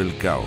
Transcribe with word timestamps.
el 0.00 0.16
Cao 0.18 0.44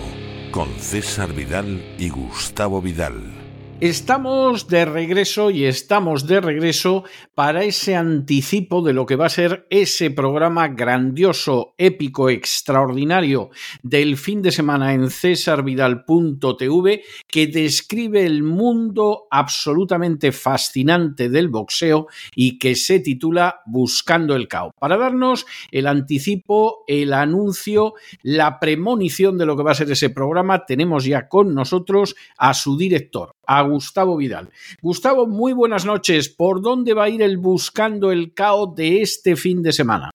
con 0.50 0.68
César 0.78 1.32
Vidal 1.32 1.94
y 1.98 2.08
Gustavo 2.08 2.80
Vidal. 2.82 3.47
Estamos 3.80 4.66
de 4.66 4.84
regreso 4.86 5.52
y 5.52 5.64
estamos 5.64 6.26
de 6.26 6.40
regreso 6.40 7.04
para 7.36 7.62
ese 7.62 7.94
anticipo 7.94 8.82
de 8.82 8.92
lo 8.92 9.06
que 9.06 9.14
va 9.14 9.26
a 9.26 9.28
ser 9.28 9.68
ese 9.70 10.10
programa 10.10 10.66
grandioso, 10.66 11.74
épico, 11.78 12.28
extraordinario 12.28 13.50
del 13.84 14.16
fin 14.16 14.42
de 14.42 14.50
semana 14.50 14.94
en 14.94 15.08
cesarvidal.tv 15.10 17.04
que 17.28 17.46
describe 17.46 18.26
el 18.26 18.42
mundo 18.42 19.28
absolutamente 19.30 20.32
fascinante 20.32 21.28
del 21.28 21.46
boxeo 21.46 22.08
y 22.34 22.58
que 22.58 22.74
se 22.74 22.98
titula 22.98 23.60
Buscando 23.64 24.34
el 24.34 24.48
Cao. 24.48 24.72
Para 24.76 24.96
darnos 24.96 25.46
el 25.70 25.86
anticipo, 25.86 26.82
el 26.88 27.12
anuncio, 27.12 27.94
la 28.24 28.58
premonición 28.58 29.38
de 29.38 29.46
lo 29.46 29.56
que 29.56 29.62
va 29.62 29.70
a 29.70 29.76
ser 29.76 29.88
ese 29.92 30.10
programa, 30.10 30.66
tenemos 30.66 31.04
ya 31.04 31.28
con 31.28 31.54
nosotros 31.54 32.16
a 32.36 32.54
su 32.54 32.76
director, 32.76 33.36
Gustavo 33.68 34.16
Vidal. 34.16 34.50
Gustavo, 34.82 35.26
muy 35.26 35.52
buenas 35.52 35.84
noches. 35.84 36.28
¿Por 36.28 36.60
dónde 36.60 36.94
va 36.94 37.04
a 37.04 37.08
ir 37.08 37.22
el 37.22 37.38
Buscando 37.38 38.10
el 38.10 38.34
Caos 38.34 38.74
de 38.74 39.02
este 39.02 39.36
fin 39.36 39.62
de 39.62 39.72
semana? 39.72 40.10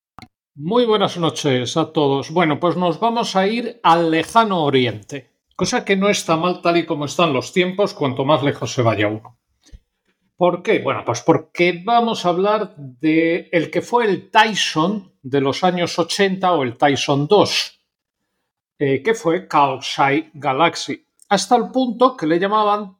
Muy 0.56 0.86
buenas 0.86 1.18
noches 1.18 1.78
a 1.78 1.92
todos. 1.92 2.30
Bueno, 2.30 2.60
pues 2.60 2.78
nos 2.78 3.00
vamos 3.00 3.36
a 3.36 3.48
ir 3.48 3.80
al 3.82 4.12
lejano 4.12 4.64
oriente, 4.64 5.32
cosa 5.56 5.84
que 5.84 5.96
no 5.96 6.10
está 6.10 6.38
mal 6.38 6.62
tal 6.62 6.78
y 6.78 6.86
como 6.86 7.06
están 7.06 7.34
los 7.34 7.52
tiempos, 7.52 7.96
cuanto 7.96 8.24
más 8.24 8.44
lejos 8.44 8.72
se 8.72 8.84
vaya 8.84 9.08
uno. 9.08 9.40
¿Por 10.38 10.62
qué? 10.62 10.80
Bueno, 10.80 11.04
pues 11.06 11.22
porque 11.22 11.82
vamos 11.84 12.26
a 12.26 12.30
hablar 12.30 12.76
de 12.76 13.50
el 13.52 13.72
que 13.72 13.82
fue 13.82 14.06
el 14.06 14.30
Tyson 14.30 15.14
de 15.24 15.42
los 15.42 15.64
años 15.64 15.98
80 15.98 16.52
o 16.52 16.64
el 16.64 16.78
Tyson 16.78 17.28
2, 17.28 17.80
eh, 18.78 19.02
que 19.02 19.14
fue 19.14 19.48
Kaosai 19.48 20.32
Galaxy, 20.34 21.08
hasta 21.30 21.56
el 21.56 21.72
punto 21.72 22.18
que 22.18 22.28
le 22.28 22.40
llamaban 22.40 22.98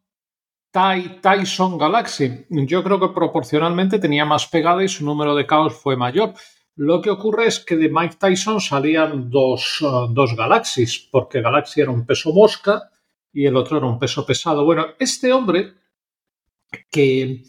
Tyson 0.74 1.78
Galaxy. 1.78 2.46
Yo 2.50 2.84
creo 2.84 3.00
que 3.00 3.10
proporcionalmente 3.10 4.00
tenía 4.00 4.26
más 4.26 4.48
pegada 4.48 4.84
y 4.84 4.88
su 4.88 5.06
número 5.06 5.36
de 5.36 5.46
caos 5.46 5.76
fue 5.76 5.96
mayor. 5.96 6.34
Lo 6.76 7.00
que 7.00 7.12
ocurre 7.12 7.46
es 7.46 7.60
que 7.60 7.78
de 7.78 7.90
Mike 7.90 8.16
Tyson 8.20 8.60
salían 8.60 9.30
dos, 9.30 9.82
uh, 9.84 10.08
dos 10.12 10.36
Galaxies, 10.36 11.08
porque 11.12 11.42
Galaxy 11.42 11.82
era 11.82 11.92
un 11.92 12.08
peso 12.08 12.34
mosca 12.34 12.90
y 13.32 13.46
el 13.46 13.56
otro 13.56 13.78
era 13.78 13.86
un 13.86 14.00
peso 14.00 14.26
pesado. 14.26 14.66
Bueno, 14.66 14.88
este 14.98 15.32
hombre 15.32 15.76
que 16.90 17.44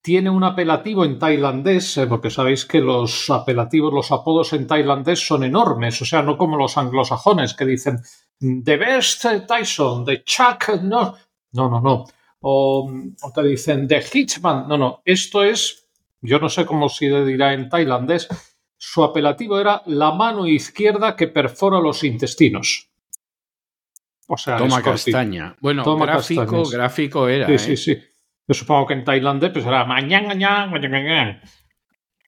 tiene 0.00 0.30
un 0.30 0.44
apelativo 0.44 1.04
en 1.04 1.18
tailandés, 1.18 1.96
eh, 1.98 2.06
porque 2.06 2.30
sabéis 2.30 2.64
que 2.64 2.80
los 2.80 3.28
apelativos, 3.30 3.92
los 3.92 4.12
apodos 4.12 4.52
en 4.52 4.68
tailandés 4.68 5.26
son 5.26 5.42
enormes, 5.42 6.00
o 6.00 6.04
sea, 6.04 6.22
no 6.22 6.38
como 6.38 6.56
los 6.56 6.78
anglosajones 6.78 7.54
que 7.54 7.66
dicen 7.66 7.98
The 8.38 8.76
Best 8.76 9.26
Tyson, 9.48 10.04
The 10.04 10.22
Chuck, 10.22 10.80
no, 10.82 11.16
no, 11.52 11.68
no, 11.68 11.80
no 11.80 12.06
o, 12.40 12.90
te 13.34 13.42
dicen 13.42 13.86
The 13.86 14.02
Hitchman. 14.02 14.68
No, 14.68 14.76
no, 14.76 15.02
esto 15.04 15.42
es, 15.44 15.88
yo 16.20 16.38
no 16.38 16.48
sé 16.48 16.66
cómo 16.66 16.88
se 16.88 17.24
dirá 17.24 17.52
en 17.52 17.68
tailandés, 17.68 18.28
su 18.76 19.04
apelativo 19.04 19.60
era 19.60 19.82
la 19.86 20.12
mano 20.12 20.46
izquierda 20.46 21.16
que 21.16 21.28
perfora 21.28 21.80
los 21.80 22.02
intestinos. 22.02 22.88
O 24.26 24.36
sea, 24.36 24.56
toma 24.56 24.80
castaña. 24.82 25.56
Bueno, 25.60 25.82
toma 25.82 26.06
gráfico, 26.06 26.68
gráfico 26.68 27.28
era. 27.28 27.46
Sí, 27.58 27.58
sí, 27.58 27.72
¿eh? 27.72 27.76
sí. 27.76 28.02
Yo 28.46 28.54
supongo 28.54 28.86
que 28.86 28.94
en 28.94 29.04
tailandés 29.04 29.52
pues 29.52 29.66
era 29.66 29.84
mañana, 29.84 31.40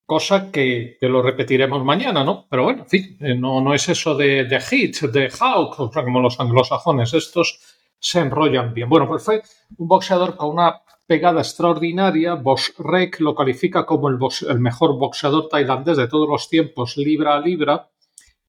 cosa 0.04 0.52
que, 0.52 0.96
que, 1.00 1.08
lo 1.08 1.22
repetiremos 1.22 1.84
mañana, 1.84 2.22
¿no? 2.22 2.46
Pero 2.50 2.64
bueno, 2.64 2.82
en 2.82 2.88
fin, 2.88 3.16
eh, 3.20 3.34
no, 3.34 3.60
no 3.60 3.72
es 3.72 3.88
eso 3.88 4.14
de, 4.14 4.44
de 4.44 4.60
hit, 4.60 5.00
de 5.00 5.30
hawk, 5.30 5.92
como 5.92 6.20
los 6.20 6.38
anglosajones. 6.38 7.14
Estos 7.14 7.71
se 8.02 8.18
enrollan 8.18 8.74
bien. 8.74 8.88
Bueno, 8.88 9.06
pues 9.06 9.22
fue 9.22 9.42
un 9.78 9.86
boxeador 9.86 10.36
con 10.36 10.50
una 10.50 10.82
pegada 11.06 11.40
extraordinaria. 11.40 12.34
Bosch 12.34 12.78
Rek 12.78 13.20
lo 13.20 13.34
califica 13.34 13.86
como 13.86 14.08
el, 14.08 14.18
el, 14.48 14.58
mejor 14.58 14.98
boxeador 14.98 15.48
tailandés 15.48 15.96
de 15.96 16.08
todos 16.08 16.28
los 16.28 16.48
tiempos, 16.48 16.96
libra 16.96 17.36
a 17.36 17.40
libra. 17.40 17.88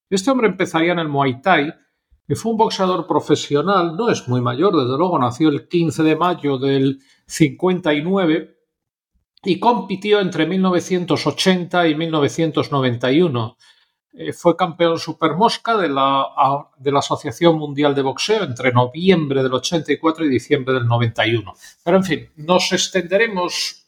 Este 0.09 0.31
hombre 0.31 0.47
empezaría 0.47 0.93
en 0.93 0.99
el 0.99 1.07
Muay 1.07 1.39
Thai 1.41 1.71
y 2.27 2.35
fue 2.35 2.51
un 2.51 2.57
boxeador 2.57 3.05
profesional, 3.05 3.95
no 3.95 4.09
es 4.09 4.27
muy 4.27 4.41
mayor, 4.41 4.75
desde 4.75 4.97
luego, 4.97 5.19
nació 5.19 5.49
el 5.49 5.67
15 5.67 6.03
de 6.03 6.15
mayo 6.15 6.57
del 6.57 6.99
59 7.27 8.57
y 9.43 9.59
compitió 9.59 10.19
entre 10.19 10.47
1980 10.47 11.87
y 11.87 11.95
1991. 11.95 13.57
Eh, 14.15 14.31
fue 14.31 14.55
campeón 14.55 14.99
supermosca 14.99 15.75
de 15.75 15.89
la, 15.89 16.27
de 16.77 16.91
la 16.91 16.99
Asociación 16.99 17.57
Mundial 17.57 17.95
de 17.95 18.03
Boxeo 18.03 18.43
entre 18.43 18.71
noviembre 18.71 19.41
del 19.41 19.53
84 19.53 20.25
y 20.25 20.29
diciembre 20.29 20.75
del 20.75 20.87
91. 20.87 21.53
Pero 21.83 21.97
en 21.97 22.03
fin, 22.03 22.29
nos 22.35 22.71
extenderemos 22.71 23.87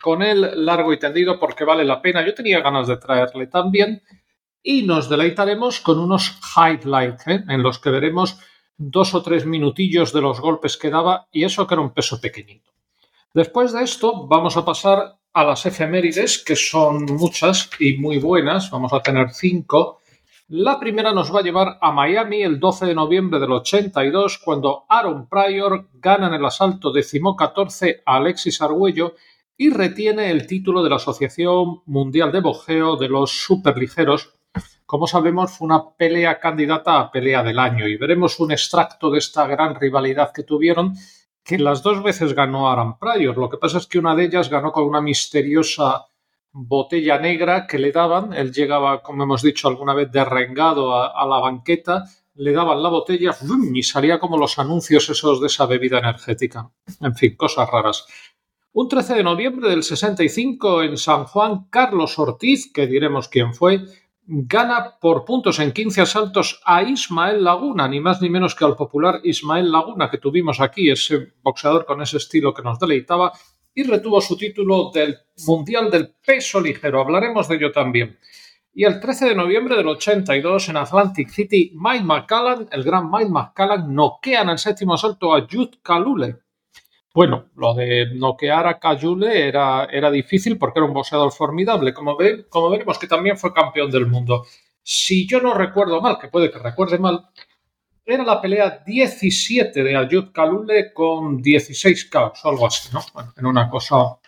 con 0.00 0.22
él 0.22 0.64
largo 0.64 0.92
y 0.92 0.98
tendido 0.98 1.40
porque 1.40 1.64
vale 1.64 1.84
la 1.84 2.00
pena. 2.00 2.24
Yo 2.24 2.34
tenía 2.34 2.60
ganas 2.60 2.86
de 2.86 2.98
traerle 2.98 3.48
también 3.48 4.02
y 4.62 4.82
nos 4.82 5.08
deleitaremos 5.08 5.80
con 5.80 5.98
unos 5.98 6.38
highlights 6.56 7.26
¿eh? 7.26 7.44
en 7.48 7.62
los 7.62 7.78
que 7.80 7.90
veremos 7.90 8.38
dos 8.76 9.14
o 9.14 9.22
tres 9.22 9.44
minutillos 9.44 10.12
de 10.12 10.20
los 10.20 10.40
golpes 10.40 10.76
que 10.76 10.90
daba 10.90 11.26
y 11.32 11.44
eso 11.44 11.66
que 11.66 11.74
era 11.74 11.82
un 11.82 11.92
peso 11.92 12.20
pequeñito. 12.20 12.70
Después 13.32 13.72
de 13.72 13.82
esto 13.82 14.26
vamos 14.28 14.56
a 14.56 14.64
pasar 14.64 15.18
a 15.34 15.44
las 15.44 15.66
efemérides, 15.66 16.42
que 16.44 16.54
son 16.54 17.04
muchas 17.06 17.68
y 17.80 17.98
muy 17.98 18.18
buenas. 18.18 18.70
Vamos 18.70 18.92
a 18.92 19.00
tener 19.00 19.30
cinco. 19.32 20.00
La 20.48 20.78
primera 20.78 21.12
nos 21.12 21.34
va 21.34 21.40
a 21.40 21.42
llevar 21.42 21.78
a 21.80 21.90
Miami 21.90 22.42
el 22.42 22.60
12 22.60 22.86
de 22.86 22.94
noviembre 22.94 23.40
del 23.40 23.50
82, 23.50 24.38
cuando 24.38 24.84
Aaron 24.88 25.28
Pryor 25.28 25.88
gana 25.94 26.28
en 26.28 26.34
el 26.34 26.44
asalto 26.44 26.92
decimocatorce 26.92 28.02
a 28.06 28.16
Alexis 28.16 28.62
Argüello 28.62 29.16
y 29.56 29.70
retiene 29.70 30.30
el 30.30 30.46
título 30.46 30.84
de 30.84 30.90
la 30.90 30.96
Asociación 30.96 31.82
Mundial 31.86 32.30
de 32.30 32.40
Boxeo 32.40 32.96
de 32.96 33.08
los 33.08 33.32
Superligeros. 33.32 34.34
Como 34.86 35.08
sabemos, 35.08 35.58
fue 35.58 35.66
una 35.66 35.96
pelea 35.96 36.38
candidata 36.38 37.00
a 37.00 37.10
pelea 37.10 37.42
del 37.42 37.58
año 37.58 37.88
y 37.88 37.96
veremos 37.96 38.38
un 38.38 38.52
extracto 38.52 39.10
de 39.10 39.18
esta 39.18 39.48
gran 39.48 39.74
rivalidad 39.74 40.30
que 40.32 40.44
tuvieron 40.44 40.94
que 41.44 41.58
las 41.58 41.82
dos 41.82 42.02
veces 42.02 42.34
ganó 42.34 42.70
Aaron 42.70 42.98
Pryor. 42.98 43.36
Lo 43.36 43.50
que 43.50 43.58
pasa 43.58 43.78
es 43.78 43.86
que 43.86 43.98
una 43.98 44.16
de 44.16 44.24
ellas 44.24 44.48
ganó 44.48 44.72
con 44.72 44.84
una 44.84 45.02
misteriosa 45.02 46.06
botella 46.50 47.18
negra 47.18 47.66
que 47.66 47.78
le 47.78 47.92
daban. 47.92 48.32
Él 48.32 48.52
llegaba, 48.52 49.02
como 49.02 49.24
hemos 49.24 49.42
dicho 49.42 49.68
alguna 49.68 49.92
vez, 49.92 50.10
derrengado 50.10 50.94
a, 50.94 51.26
la 51.26 51.38
banqueta, 51.38 52.04
le 52.36 52.52
daban 52.52 52.82
la 52.82 52.88
botella 52.88 53.36
y 53.74 53.82
salía 53.82 54.18
como 54.18 54.38
los 54.38 54.58
anuncios 54.58 55.08
esos 55.10 55.40
de 55.40 55.48
esa 55.48 55.66
bebida 55.66 55.98
energética. 55.98 56.70
En 57.00 57.14
fin, 57.14 57.36
cosas 57.36 57.68
raras. 57.68 58.06
Un 58.72 58.88
13 58.88 59.14
de 59.14 59.22
noviembre 59.22 59.68
del 59.68 59.84
65 59.84 60.82
en 60.82 60.96
San 60.96 61.26
Juan, 61.26 61.68
Carlos 61.70 62.18
Ortiz, 62.18 62.72
que 62.72 62.86
diremos 62.88 63.28
quién 63.28 63.54
fue, 63.54 63.84
gana 64.26 64.96
por 65.00 65.24
puntos 65.24 65.58
en 65.58 65.72
15 65.72 66.00
asaltos 66.00 66.60
a 66.64 66.82
Ismael 66.82 67.44
Laguna, 67.44 67.88
ni 67.88 68.00
más 68.00 68.22
ni 68.22 68.30
menos 68.30 68.54
que 68.54 68.64
al 68.64 68.76
popular 68.76 69.20
Ismael 69.22 69.70
Laguna 69.70 70.10
que 70.10 70.18
tuvimos 70.18 70.60
aquí, 70.60 70.90
ese 70.90 71.34
boxeador 71.42 71.84
con 71.84 72.00
ese 72.02 72.16
estilo 72.16 72.54
que 72.54 72.62
nos 72.62 72.78
deleitaba, 72.78 73.32
y 73.74 73.82
retuvo 73.82 74.20
su 74.20 74.36
título 74.36 74.90
del 74.92 75.18
Mundial 75.46 75.90
del 75.90 76.14
Peso 76.24 76.60
Ligero. 76.60 77.00
Hablaremos 77.00 77.48
de 77.48 77.56
ello 77.56 77.72
también. 77.72 78.18
Y 78.72 78.84
el 78.84 78.98
13 78.98 79.26
de 79.26 79.34
noviembre 79.34 79.76
del 79.76 79.88
82 79.88 80.68
en 80.68 80.76
Atlantic 80.76 81.28
City, 81.28 81.72
Mike 81.74 82.04
McCallan, 82.04 82.68
el 82.70 82.82
gran 82.82 83.10
Mike 83.10 83.30
McCallan, 83.30 83.94
noquea 83.94 84.42
en 84.42 84.48
el 84.50 84.58
séptimo 84.58 84.94
asalto 84.94 85.34
a 85.34 85.46
Jude 85.50 85.78
Kalule. 85.82 86.43
Bueno, 87.14 87.50
lo 87.54 87.74
de 87.74 88.10
noquear 88.12 88.66
a 88.66 88.80
Cayule 88.80 89.46
era, 89.46 89.84
era 89.84 90.10
difícil 90.10 90.58
porque 90.58 90.80
era 90.80 90.86
un 90.86 90.92
boxeador 90.92 91.30
formidable, 91.30 91.94
como, 91.94 92.16
ve, 92.16 92.46
como 92.48 92.68
veremos 92.70 92.98
que 92.98 93.06
también 93.06 93.38
fue 93.38 93.54
campeón 93.54 93.88
del 93.92 94.06
mundo. 94.06 94.44
si 94.82 95.26
yo 95.26 95.40
no 95.40 95.54
recuerdo 95.54 96.00
mal, 96.00 96.18
que 96.18 96.26
puede 96.28 96.50
que 96.50 96.58
recuerde 96.58 96.98
mal, 96.98 97.28
era 98.04 98.24
la 98.24 98.40
pelea 98.40 98.82
17 98.84 99.84
de 99.84 99.96
Ayud 99.96 100.32
Kalule 100.32 100.92
con 100.92 101.40
16 101.40 102.06
caos 102.06 102.44
o 102.44 102.48
algo 102.48 102.66
así, 102.66 102.90
¿no? 102.92 103.00
Bueno, 103.14 103.32
en 103.36 103.46
una 103.46 103.70
cosa, 103.70 104.18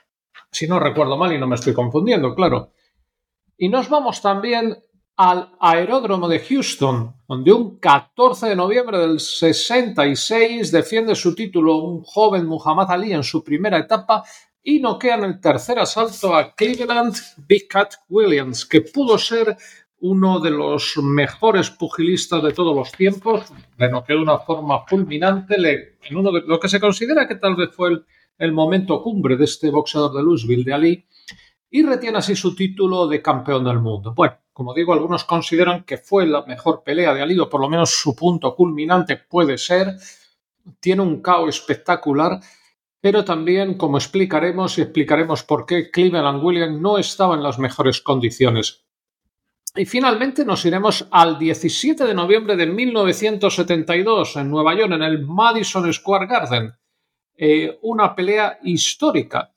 si 0.51 0.69
no 0.69 0.79
recuerdo 0.79 1.17
mal 1.17 1.33
y 1.33 1.39
no 1.39 1.49
me 1.49 1.57
estoy 1.57 1.75
confundiendo, 1.75 2.37
claro. 2.37 2.73
Y 3.59 3.69
nos 3.69 3.89
vamos 3.89 4.23
también 4.23 4.79
al 5.17 5.51
aeródromo 5.61 6.29
de 6.29 6.41
Houston, 6.41 7.15
donde 7.27 7.53
un 7.53 7.79
14 7.79 8.49
de 8.49 8.57
noviembre 8.57 8.99
del 8.99 9.19
66 9.19 10.71
defiende 10.71 11.15
su 11.15 11.35
título 11.35 11.79
un 11.79 12.03
joven 12.03 12.47
Muhammad 12.47 12.91
Ali 12.91 13.13
en 13.13 13.23
su 13.23 13.43
primera 13.43 13.79
etapa 13.79 14.25
y 14.63 14.79
noquea 14.81 15.15
en 15.15 15.25
el 15.25 15.41
tercer 15.41 15.79
asalto 15.79 16.35
a 16.35 16.55
Cleveland 16.55 17.17
Big 17.49 17.67
Cat 17.67 17.95
Williams, 18.09 18.67
que 18.67 18.83
pudo 18.83 19.17
ser 19.17 19.57
uno 20.01 20.39
de 20.41 20.51
los 20.51 20.99
mejores 20.99 21.71
pugilistas 21.71 22.43
de 22.43 22.53
todos 22.53 22.77
los 22.77 22.93
tiempos, 22.93 23.51
le 23.79 23.89
noqueó 23.89 24.17
de 24.17 24.23
una 24.23 24.39
forma 24.39 24.85
fulminante 24.87 25.57
en 26.03 26.17
uno 26.17 26.31
de 26.31 26.43
lo 26.43 26.61
que 26.61 26.69
se 26.69 26.81
considera 26.81 27.27
que 27.27 27.37
tal 27.37 27.57
vez 27.57 27.71
fue 27.75 28.03
el, 28.39 28.53
momento 28.53 29.03
cumbre 29.03 29.37
de 29.37 29.45
este 29.45 29.71
boxeador 29.71 30.13
de 30.13 30.23
Louisville, 30.23 30.65
de 30.65 30.75
Ali, 30.75 31.07
y 31.71 31.83
retiene 31.83 32.19
así 32.19 32.37
su 32.37 32.55
título 32.55 33.07
de 33.07 33.23
campeón 33.23 33.65
del 33.65 33.81
mundo. 33.81 34.13
Bueno, 34.15 34.37
como 34.57 34.73
digo, 34.73 34.95
algunos 34.95 35.25
consideran 35.25 35.85
que 35.85 35.99
fue 35.99 36.27
la 36.27 36.41
mejor 36.47 36.83
pelea 36.83 37.13
de 37.13 37.21
Ali, 37.21 37.39
o 37.39 37.51
por 37.51 37.61
lo 37.61 37.69
menos 37.69 37.91
su 37.91 38.17
punto 38.17 38.55
culminante 38.55 39.19
puede 39.19 39.59
ser. 39.59 39.97
Tiene 40.81 41.03
un 41.03 41.21
caos 41.21 41.57
espectacular 41.57 42.41
pero 43.07 43.25
también, 43.25 43.75
como 43.75 43.99
explicaremos 43.99 44.79
y 44.79 44.83
explicaremos 44.83 45.45
por 45.45 45.65
qué 45.65 45.93
Cleveland 45.93 46.43
Williams 46.43 46.81
no 46.81 46.99
estaba 46.99 47.37
en 47.37 47.43
las 47.45 47.57
mejores 47.57 48.01
condiciones. 48.01 48.85
Y 49.77 49.85
finalmente 49.85 50.45
nos 50.45 50.65
iremos 50.65 51.07
al 51.13 51.39
17 51.39 52.05
de 52.05 52.15
noviembre 52.15 52.57
de 52.57 52.67
1972 52.67 54.35
en 54.35 54.51
Nueva 54.51 54.75
York, 54.75 54.93
en 54.93 55.03
el 55.05 55.25
Madison 55.25 55.93
Square 55.93 56.27
Garden. 56.27 56.73
Eh, 57.37 57.79
una 57.83 58.13
pelea 58.13 58.59
histórica, 58.65 59.53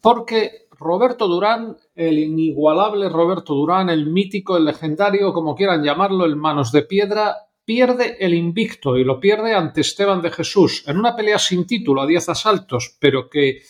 porque 0.00 0.65
Roberto 0.78 1.26
Durán, 1.28 1.76
el 1.94 2.18
inigualable 2.18 3.08
Roberto 3.08 3.54
Durán, 3.54 3.90
el 3.90 4.06
mítico, 4.06 4.56
el 4.56 4.64
legendario, 4.64 5.32
como 5.32 5.54
quieran 5.54 5.82
llamarlo, 5.82 6.24
el 6.24 6.36
manos 6.36 6.72
de 6.72 6.82
piedra, 6.82 7.36
pierde 7.64 8.16
el 8.20 8.34
invicto 8.34 8.96
y 8.96 9.04
lo 9.04 9.18
pierde 9.18 9.54
ante 9.54 9.80
Esteban 9.80 10.22
de 10.22 10.30
Jesús 10.30 10.84
en 10.86 10.98
una 10.98 11.16
pelea 11.16 11.38
sin 11.38 11.66
título 11.66 12.02
a 12.02 12.06
10 12.06 12.28
asaltos, 12.28 12.96
pero 13.00 13.28
que 13.28 13.62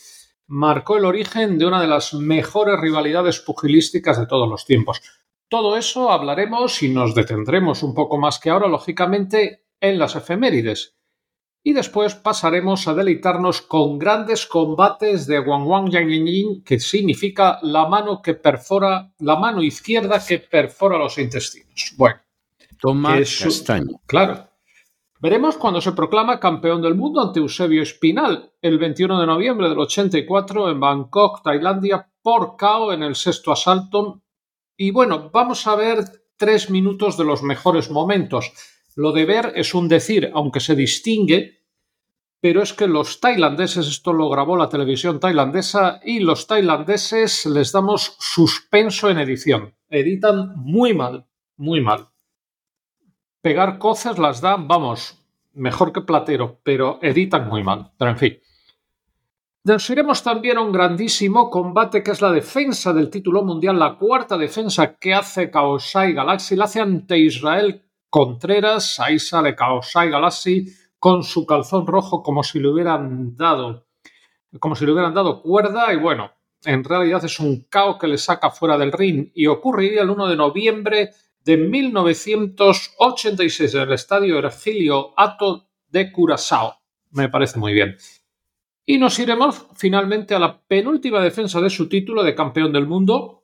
marcó 0.47 0.97
el 0.97 1.05
origen 1.05 1.57
de 1.57 1.65
una 1.65 1.81
de 1.81 1.87
las 1.87 2.13
mejores 2.13 2.79
rivalidades 2.79 3.39
pugilísticas 3.39 4.19
de 4.19 4.27
todos 4.27 4.47
los 4.47 4.65
tiempos. 4.65 5.01
Todo 5.49 5.77
eso 5.77 6.11
hablaremos 6.11 6.83
y 6.83 6.89
nos 6.89 7.15
detendremos 7.15 7.81
un 7.81 7.93
poco 7.93 8.17
más 8.17 8.39
que 8.39 8.49
ahora, 8.49 8.67
lógicamente, 8.67 9.65
en 9.79 9.97
las 9.97 10.15
efemérides. 10.15 10.96
Y 11.63 11.73
después 11.73 12.15
pasaremos 12.15 12.87
a 12.87 12.93
deleitarnos 12.93 13.61
con 13.61 13.99
grandes 13.99 14.45
combates 14.45 15.27
de 15.27 15.39
Wang 15.39 15.67
Wang 15.67 15.89
Yang 15.89 16.09
Yin, 16.09 16.63
que 16.63 16.79
significa 16.79 17.59
la 17.61 17.87
mano 17.87 18.21
que 18.21 18.35
perfora, 18.35 19.11
la 19.19 19.35
mano 19.35 19.61
izquierda 19.61 20.23
que 20.25 20.39
perfora 20.39 20.97
los 20.97 21.17
intestinos. 21.17 21.93
Bueno, 21.97 22.21
Tomás 22.79 23.39
Castaño. 23.43 23.99
Claro. 24.05 24.47
Veremos 25.19 25.57
cuando 25.57 25.81
se 25.81 25.93
proclama 25.93 26.39
campeón 26.39 26.81
del 26.81 26.93
mundo 26.93 27.21
ante 27.21 27.39
Eusebio 27.39 27.81
Espinal 27.81 28.53
el 28.61 28.77
21 28.77 29.19
de 29.19 29.25
noviembre 29.25 29.67
del 29.67 29.79
84 29.79 30.69
en 30.69 30.79
Bangkok, 30.79 31.41
Tailandia, 31.41 32.07
por 32.21 32.55
KO 32.55 32.93
en 32.93 33.01
el 33.01 33.15
sexto 33.15 33.51
asalto. 33.51 34.21
Y 34.77 34.91
bueno, 34.91 35.31
vamos 35.33 35.65
a 35.65 35.75
ver 35.75 36.05
tres 36.37 36.69
minutos 36.69 37.17
de 37.17 37.23
los 37.23 37.41
mejores 37.41 37.89
momentos. 37.89 38.51
Lo 38.97 39.13
de 39.13 39.23
ver 39.23 39.53
es 39.55 39.73
un 39.73 39.87
decir, 39.87 40.29
aunque 40.33 40.59
se 40.59 40.75
distingue, 40.75 41.61
pero 42.41 42.61
es 42.61 42.73
que 42.73 42.87
los 42.87 43.21
tailandeses, 43.21 43.87
esto 43.87 44.11
lo 44.11 44.29
grabó 44.29 44.57
la 44.57 44.67
televisión 44.67 45.21
tailandesa, 45.21 46.01
y 46.03 46.19
los 46.19 46.47
tailandeses 46.47 47.45
les 47.45 47.71
damos 47.71 48.17
suspenso 48.19 49.09
en 49.09 49.19
edición. 49.19 49.73
Editan 49.89 50.53
muy 50.57 50.93
mal, 50.93 51.25
muy 51.55 51.79
mal 51.79 52.09
pegar 53.47 53.77
cosas 53.77 54.19
las 54.19 54.41
dan, 54.41 54.67
vamos, 54.67 55.23
mejor 55.53 55.93
que 55.93 56.01
Platero, 56.01 56.59
pero 56.63 56.99
editan 57.01 57.47
muy 57.47 57.63
mal. 57.63 57.91
Pero 57.97 58.11
en 58.11 58.17
fin. 58.17 58.39
Nos 59.63 59.89
iremos 59.89 60.21
también 60.21 60.57
a 60.57 60.61
un 60.61 60.73
grandísimo 60.73 61.49
combate 61.49 62.03
que 62.03 62.11
es 62.11 62.21
la 62.21 62.33
defensa 62.33 62.91
del 62.91 63.09
título 63.09 63.43
mundial, 63.43 63.79
la 63.79 63.95
cuarta 63.97 64.37
defensa 64.37 64.97
que 64.97 65.13
hace 65.13 65.49
Kaosai 65.49 66.11
Galaxy, 66.11 66.57
la 66.57 66.65
hace 66.65 66.81
ante 66.81 67.17
Israel 67.19 67.85
Contreras, 68.17 68.99
ahí 68.99 69.19
sale 69.19 69.55
Kaosai 69.55 70.09
Galaxy 70.09 70.65
con 70.97 71.21
su 71.21 71.45
calzón 71.45 71.85
rojo 71.85 72.23
como 72.23 72.41
si 72.41 72.59
le 72.59 72.67
hubieran 72.67 73.37
dado 73.37 73.85
como 74.59 74.75
si 74.75 74.85
hubieran 74.85 75.13
dado 75.13 75.43
cuerda 75.43 75.93
y 75.93 75.97
bueno, 75.97 76.31
en 76.63 76.83
realidad 76.83 77.23
es 77.23 77.39
un 77.39 77.67
caos 77.69 77.99
que 77.99 78.07
le 78.07 78.17
saca 78.17 78.49
fuera 78.49 78.75
del 78.75 78.91
ring 78.91 79.29
y 79.35 79.45
ocurriría 79.45 80.01
el 80.01 80.09
1 80.09 80.29
de 80.29 80.35
noviembre 80.35 81.11
de 81.43 81.57
1986 81.57 83.75
en 83.75 83.81
el 83.81 83.93
estadio 83.93 84.39
Ergilio 84.39 85.13
Ato 85.15 85.67
de 85.87 86.11
Curazao. 86.11 86.73
Me 87.11 87.29
parece 87.29 87.59
muy 87.59 87.73
bien. 87.73 87.97
Y 88.83 88.97
nos 88.97 89.19
iremos 89.19 89.67
finalmente 89.75 90.33
a 90.33 90.39
la 90.39 90.59
penúltima 90.59 91.21
defensa 91.21 91.61
de 91.61 91.69
su 91.69 91.87
título 91.87 92.23
de 92.23 92.33
campeón 92.33 92.73
del 92.73 92.87
mundo, 92.87 93.43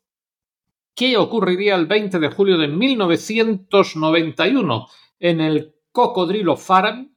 que 0.96 1.18
ocurriría 1.18 1.76
el 1.76 1.88
20 1.88 2.20
de 2.20 2.30
julio 2.30 2.58
de 2.58 2.68
1991 2.68 4.88
en 5.20 5.42
el 5.42 5.76
Cocodrilo 5.92 6.56
Farm, 6.58 7.16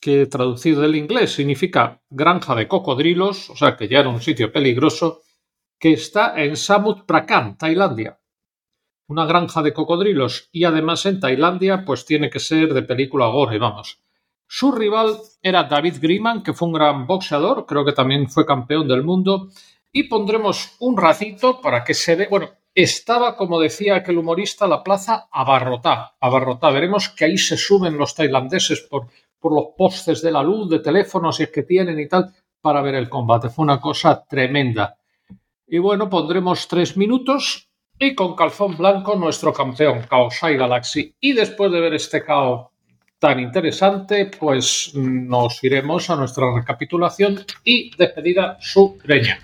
que 0.00 0.26
traducido 0.26 0.82
del 0.82 0.94
inglés 0.96 1.32
significa 1.32 2.00
granja 2.08 2.54
de 2.54 2.68
cocodrilos, 2.68 3.50
o 3.50 3.56
sea 3.56 3.76
que 3.76 3.88
ya 3.88 3.98
era 4.00 4.08
un 4.08 4.20
sitio 4.20 4.52
peligroso, 4.52 5.22
que 5.78 5.92
está 5.92 6.40
en 6.42 6.56
Samut 6.56 7.04
Prakan, 7.04 7.58
Tailandia 7.58 8.20
una 9.10 9.26
granja 9.26 9.60
de 9.62 9.74
cocodrilos 9.74 10.48
y 10.52 10.62
además 10.62 11.04
en 11.04 11.18
Tailandia, 11.18 11.84
pues 11.84 12.06
tiene 12.06 12.30
que 12.30 12.38
ser 12.38 12.72
de 12.72 12.82
película 12.82 13.26
gore, 13.26 13.58
vamos. 13.58 14.00
Su 14.46 14.70
rival 14.70 15.16
era 15.42 15.64
David 15.64 15.96
Griman, 16.00 16.44
que 16.44 16.54
fue 16.54 16.68
un 16.68 16.74
gran 16.74 17.08
boxeador, 17.08 17.66
creo 17.66 17.84
que 17.84 17.92
también 17.92 18.28
fue 18.28 18.46
campeón 18.46 18.86
del 18.86 19.02
mundo, 19.02 19.48
y 19.92 20.04
pondremos 20.04 20.76
un 20.78 20.96
ratito 20.96 21.60
para 21.60 21.82
que 21.82 21.92
se 21.92 22.14
ve, 22.14 22.28
bueno, 22.30 22.50
estaba, 22.74 23.36
como 23.36 23.60
decía 23.60 23.96
aquel 23.96 24.18
humorista, 24.18 24.66
la 24.66 24.82
plaza 24.82 25.28
abarrotada, 25.30 26.16
abarrotada. 26.20 26.72
Veremos 26.72 27.08
que 27.08 27.24
ahí 27.24 27.38
se 27.38 27.56
suben 27.56 27.96
los 27.96 28.14
tailandeses 28.14 28.80
por, 28.82 29.08
por 29.38 29.52
los 29.52 29.66
postes 29.76 30.22
de 30.22 30.32
la 30.32 30.42
luz, 30.42 30.70
de 30.70 30.80
teléfonos, 30.80 31.36
si 31.36 31.44
es 31.44 31.50
que 31.50 31.62
tienen 31.62 31.98
y 31.98 32.08
tal, 32.08 32.32
para 32.60 32.82
ver 32.82 32.94
el 32.94 33.08
combate. 33.08 33.48
Fue 33.48 33.64
una 33.64 33.80
cosa 33.80 34.24
tremenda. 34.24 34.96
Y 35.66 35.78
bueno, 35.78 36.08
pondremos 36.08 36.68
tres 36.68 36.96
minutos 36.96 37.70
y 37.98 38.14
con 38.14 38.34
calzón 38.34 38.76
blanco 38.76 39.14
nuestro 39.14 39.52
campeón 39.52 40.04
Kaosai 40.08 40.56
Galaxy. 40.56 41.14
Y 41.20 41.32
después 41.32 41.70
de 41.70 41.80
ver 41.80 41.94
este 41.94 42.24
KO 42.24 42.72
tan 43.18 43.38
interesante, 43.38 44.30
pues 44.38 44.92
nos 44.94 45.62
iremos 45.62 46.08
a 46.08 46.16
nuestra 46.16 46.46
recapitulación 46.54 47.44
y 47.62 47.94
despedida 47.96 48.56
sureña. 48.60 49.38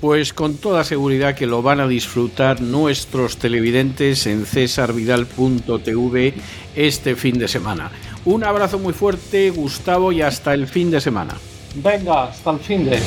Pues 0.00 0.32
con 0.32 0.56
toda 0.56 0.84
seguridad 0.84 1.34
que 1.34 1.46
lo 1.46 1.60
van 1.60 1.80
a 1.80 1.88
disfrutar 1.88 2.60
nuestros 2.60 3.36
televidentes 3.36 4.26
en 4.26 4.46
cesarvidal.tv 4.46 6.34
este 6.76 7.16
fin 7.16 7.38
de 7.38 7.48
semana. 7.48 7.90
Un 8.24 8.44
abrazo 8.44 8.78
muy 8.78 8.92
fuerte, 8.92 9.50
Gustavo, 9.50 10.12
y 10.12 10.22
hasta 10.22 10.54
el 10.54 10.68
fin 10.68 10.90
de 10.90 11.00
semana. 11.00 11.34
Venga, 11.74 12.24
hasta 12.24 12.50
el 12.50 12.58
fin 12.60 12.84
de. 12.84 13.00